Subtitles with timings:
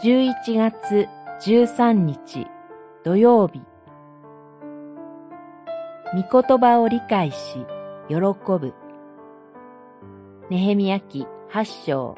[0.00, 1.08] 11月
[1.40, 2.46] 13日
[3.02, 3.60] 土曜日。
[6.14, 7.66] 御言葉を理解し
[8.08, 8.74] 喜ぶ。
[10.50, 12.14] ネヘミヤ記八章。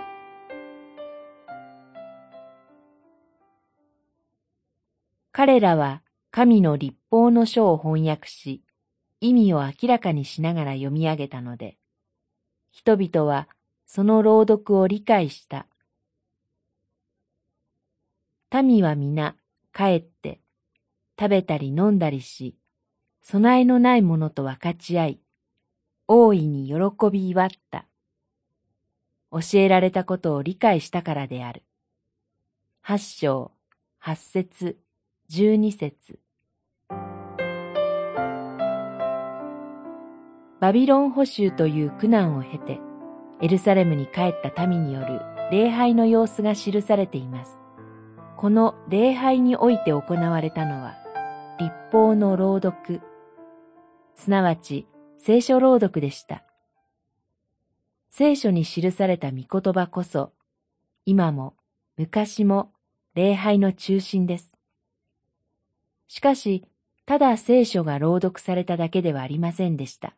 [5.32, 8.62] 彼らは神の立法の書を翻訳し、
[9.22, 11.78] 意味を明らかにしながら読み上げたので、
[12.72, 13.48] 人々は
[13.86, 15.66] その朗読を理解した。
[18.62, 19.36] 民は皆
[19.72, 20.40] 帰って
[21.18, 22.56] 食べたり飲んだりし、
[23.22, 25.20] 備えのないものと分かち合い、
[26.08, 26.74] 大いに喜
[27.10, 27.86] び祝った。
[29.30, 31.62] 教えられたことを理解したからである。
[32.82, 33.52] 八章、
[33.98, 34.78] 八節、
[35.28, 36.18] 十二節。
[40.58, 42.80] バビロン捕囚という苦難を経て、
[43.40, 45.20] エルサレムに帰った民による
[45.52, 47.60] 礼拝の様子が記されています。
[48.40, 50.96] この礼拝において行われたのは、
[51.58, 53.02] 立法の朗読、
[54.14, 54.86] すなわち
[55.18, 56.42] 聖書朗読でした。
[58.08, 60.32] 聖書に記された御言葉こそ、
[61.04, 61.54] 今も
[61.98, 62.72] 昔も
[63.14, 64.56] 礼拝の中心です。
[66.08, 66.64] しかし、
[67.04, 70.16] ただ聖書が朗読されただけではありませんでした。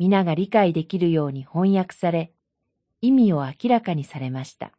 [0.00, 2.32] 皆が理解できるように翻訳され、
[3.00, 4.72] 意味を明らかにされました。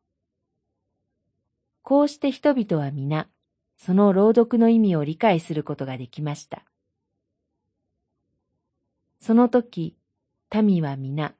[1.85, 3.29] こうして人々は皆、
[3.77, 6.65] その朗読の意味を理解することができました。
[9.19, 9.95] その時、
[10.63, 11.35] 民は皆、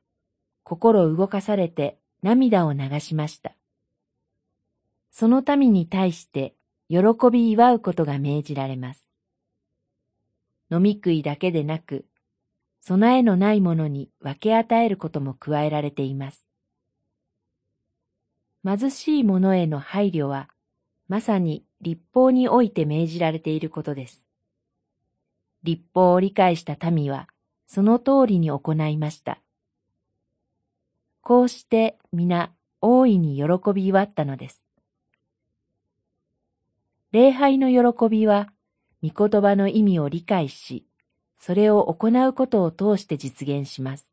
[0.61, 3.55] 心動かされて涙を流しました。
[5.09, 6.53] その民に対して
[6.89, 6.99] 喜
[7.31, 9.09] び祝うことが命じられます。
[10.69, 12.05] 飲み食いだけでなく、
[12.81, 16.44] 備えのないものに分け与えることも加えられています。
[18.65, 20.49] 貧しい者への配慮は、
[21.07, 24.25] まさに立法において命じられていることです。
[25.61, 27.27] 立法を理解した民は、
[27.67, 29.39] その通りに行いました。
[31.21, 34.65] こうして皆大いに喜び祝ったのです。
[37.11, 38.51] 礼拝の喜びは、
[39.03, 40.87] 御言葉の意味を理解し、
[41.37, 44.11] それを行うことを通して実現します。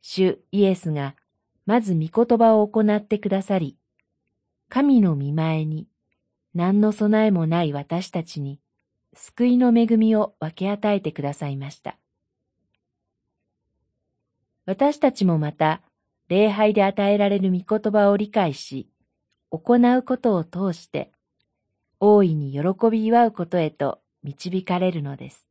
[0.00, 1.16] 主イエスが
[1.66, 3.76] まず御言葉を行ってくださり、
[4.68, 5.88] 神の見前に
[6.54, 8.60] 何の備えもない私たちに
[9.14, 11.96] 救いの恵みを分け与えてくださいました。
[14.66, 15.82] 私たちもまた
[16.28, 18.88] 礼拝で与えられる御言葉を理解し、
[19.50, 21.12] 行うことを通して、
[22.00, 25.46] 大いに喜び祝うことへと導かれるのです。